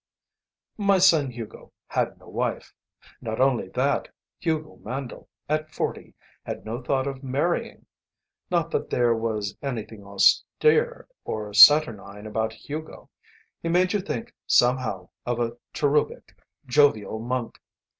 My 0.79 0.97
son 0.97 1.29
Hugo 1.29 1.73
had 1.85 2.17
no 2.17 2.27
wife. 2.27 2.73
Not 3.21 3.39
only 3.39 3.67
that, 3.69 4.07
Hugo 4.39 4.77
Mandle, 4.77 5.29
at 5.47 5.69
forty, 5.69 6.15
had 6.41 6.65
no 6.65 6.81
thought 6.81 7.05
of 7.05 7.23
marrying. 7.23 7.85
Not 8.49 8.71
that 8.71 8.89
there 8.89 9.13
was 9.13 9.55
anything 9.61 10.03
austere 10.03 11.07
or 11.23 11.53
saturnine 11.53 12.25
about 12.25 12.51
Hugo. 12.51 13.11
He 13.61 13.69
made 13.69 13.93
you 13.93 13.99
think, 14.01 14.33
somehow, 14.47 15.09
of 15.23 15.39
a 15.39 15.55
cherubic, 15.71 16.35
jovial 16.65 17.19
monk. 17.19 17.59